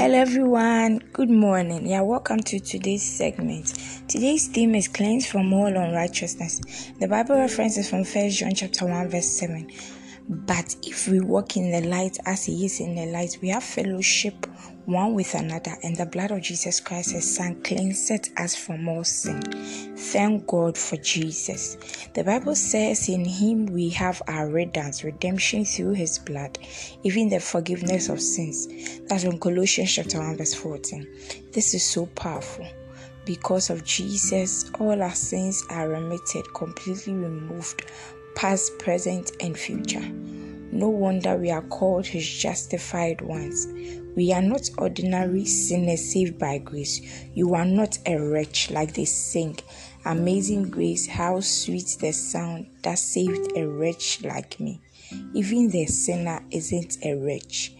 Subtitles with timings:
[0.00, 1.00] Hello, everyone.
[1.12, 1.86] Good morning.
[1.86, 3.66] Yeah, welcome to today's segment.
[4.08, 6.92] Today's theme is cleansed from all unrighteousness.
[6.98, 9.70] The Bible reference is from First John chapter one, verse seven.
[10.26, 13.62] But if we walk in the light as He is in the light, we have
[13.62, 14.46] fellowship
[14.86, 19.04] one with another, and the blood of Jesus Christ, His Son, cleanseth us from all
[19.04, 19.40] sin.
[19.96, 21.76] Thank God for Jesus.
[22.14, 26.58] The Bible says, In Him we have our redemption, redemption through His blood,
[27.02, 29.00] even the forgiveness of sins.
[29.08, 31.06] That's from Colossians chapter 1, verse 14.
[31.52, 32.66] This is so powerful.
[33.24, 37.84] Because of Jesus, all our sins are remitted, completely removed
[38.34, 40.02] past, present, and future.
[40.72, 43.66] No wonder we are called his justified ones.
[44.16, 47.00] We are not ordinary sinners saved by grace.
[47.34, 49.58] You are not a wretch like they sing.
[50.04, 54.80] Amazing grace, how sweet the sound that saved a wretch like me.
[55.34, 57.72] Even the sinner isn't a wretch.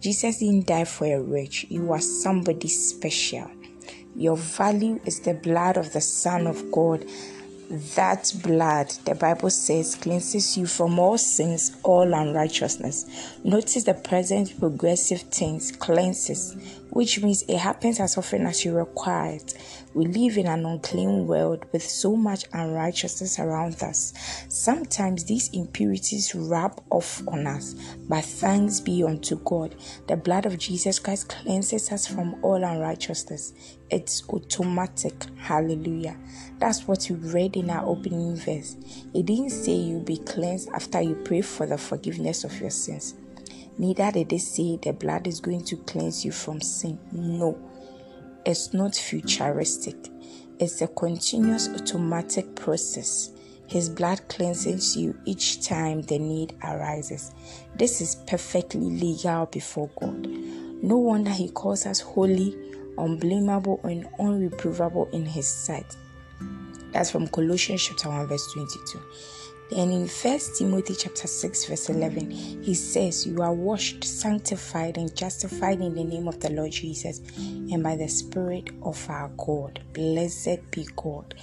[0.00, 1.64] Jesus didn't die for a wretch.
[1.70, 3.50] You are somebody special.
[4.14, 7.04] Your value is the blood of the Son of God
[7.94, 13.06] that blood, the Bible says, cleanses you from all sins, all unrighteousness.
[13.44, 16.56] Notice the present progressive tense cleanses,
[16.94, 19.54] which means it happens as often as you require it.
[19.94, 24.14] We live in an unclean world with so much unrighteousness around us.
[24.48, 27.74] Sometimes these impurities rub off on us,
[28.08, 29.74] but thanks be unto God.
[30.06, 33.52] The blood of Jesus Christ cleanses us from all unrighteousness.
[33.90, 35.14] It's automatic.
[35.36, 36.16] Hallelujah.
[36.58, 38.76] That's what we read in our opening verse.
[39.12, 43.14] It didn't say you'll be cleansed after you pray for the forgiveness of your sins.
[43.76, 46.98] Neither did they say the blood is going to cleanse you from sin.
[47.12, 47.58] No,
[48.46, 49.96] it's not futuristic,
[50.58, 53.30] it's a continuous automatic process.
[53.66, 57.32] His blood cleanses you each time the need arises.
[57.74, 60.28] This is perfectly legal before God.
[60.82, 62.54] No wonder He calls us holy,
[62.98, 65.96] unblameable, and unreprovable in His sight.
[66.92, 69.00] That's from Colossians chapter 1, verse 22.
[69.70, 72.30] Then in First Timothy chapter 6, verse 11,
[72.62, 77.20] he says, You are washed, sanctified, and justified in the name of the Lord Jesus
[77.38, 79.80] and by the Spirit of our God.
[79.94, 81.34] Blessed be God.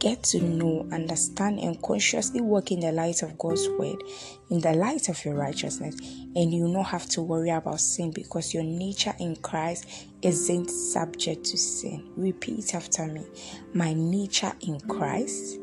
[0.00, 4.02] Get to know, understand, and consciously work in the light of God's word,
[4.48, 5.94] in the light of your righteousness,
[6.34, 11.44] and you not have to worry about sin because your nature in Christ isn't subject
[11.44, 12.08] to sin.
[12.16, 13.26] Repeat after me.
[13.74, 15.58] My nature in Christ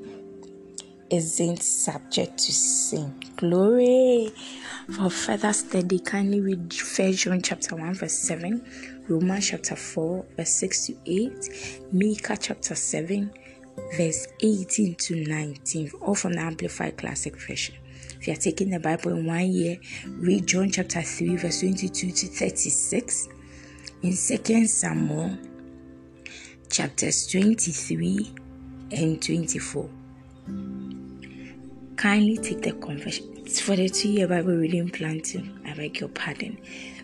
[1.10, 3.14] isn't subject to sin.
[3.36, 4.32] Glory.
[4.96, 10.50] For further study, kindly read 1 John chapter 1, verse 7, Romans chapter 4, verse
[10.50, 13.30] 6 to 8, Micah chapter 7,
[13.98, 17.76] verse 18 to 19, all from the Amplified Classic Version.
[18.20, 22.12] If you are taking the Bible in one year, read John chapter 3, verse 22
[22.12, 23.28] to 36.
[24.04, 25.38] In 2 Samuel
[26.70, 28.34] chapters 23
[28.92, 29.90] and 24.
[31.98, 33.34] Kindly take the confession.
[33.38, 35.44] It's for the two year Bible reading plan too.
[35.66, 36.60] I beg your pardon.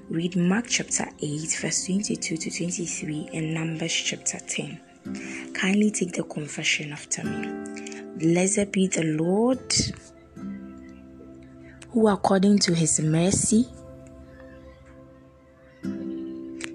[0.07, 4.79] Read Mark chapter 8, verse 22 to 23, and Numbers chapter 10.
[5.55, 7.47] Kindly take the confession after me.
[8.17, 9.73] Blessed be the Lord,
[11.89, 13.65] who according to his mercy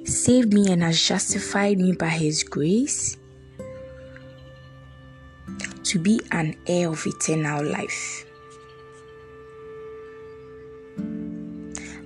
[0.05, 3.17] saved me and has justified me by his grace
[6.03, 8.25] be an heir of eternal life.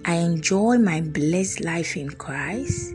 [0.04, 2.94] I enjoy my blessed life in Christ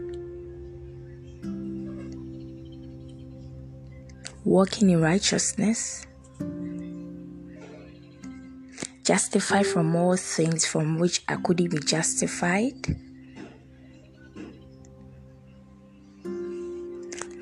[4.48, 6.08] walking in righteousness,
[9.04, 12.82] justified from all things from which I couldn't be justified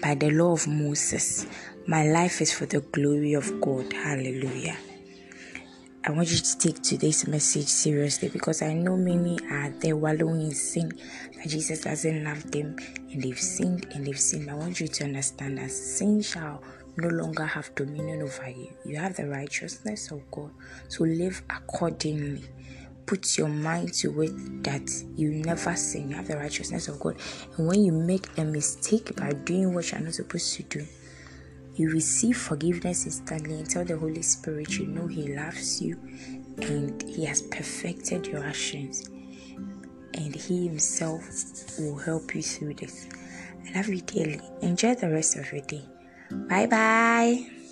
[0.02, 1.46] by the law of Moses.
[1.88, 3.94] My life is for the glory of God.
[3.94, 4.76] Hallelujah.
[6.04, 10.42] I want you to take today's message seriously because I know many are there wallowing
[10.42, 10.92] in sin
[11.36, 12.76] that Jesus doesn't love them
[13.12, 14.50] and they've sinned and they've sinned.
[14.50, 16.64] I want you to understand that sin shall
[16.98, 18.74] no longer have dominion over you.
[18.84, 20.50] You have the righteousness of God.
[20.88, 22.46] So live accordingly.
[23.06, 26.10] Put your mind to it that you never sin.
[26.10, 27.18] You have the righteousness of God.
[27.58, 30.88] And when you make a mistake by doing what you're not supposed to do,
[31.76, 36.00] you receive forgiveness instantly and tell the Holy Spirit you know He loves you
[36.62, 39.10] and He has perfected your actions.
[40.14, 41.24] And He Himself
[41.78, 43.08] will help you through this.
[43.68, 44.42] I love you dearly.
[44.62, 45.84] Enjoy the rest of your day.
[46.32, 47.65] Bye bye.